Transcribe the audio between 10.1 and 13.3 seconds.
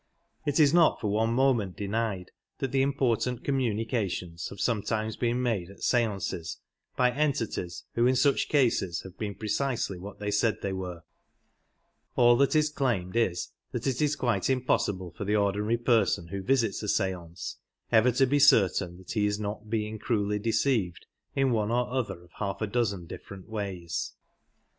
they said they were; all that is claimed